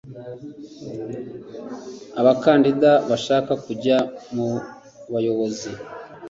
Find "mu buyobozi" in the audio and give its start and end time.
4.33-5.69